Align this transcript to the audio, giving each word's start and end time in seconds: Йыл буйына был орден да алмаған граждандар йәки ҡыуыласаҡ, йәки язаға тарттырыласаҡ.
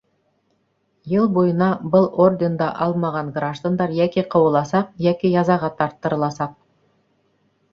Йыл 1.11 1.25
буйына 1.33 1.67
был 1.95 2.07
орден 2.25 2.57
да 2.61 2.69
алмаған 2.85 3.29
граждандар 3.37 3.93
йәки 3.99 4.25
ҡыуыласаҡ, 4.37 4.91
йәки 5.09 5.33
язаға 5.35 5.71
тарттырыласаҡ. 5.83 6.57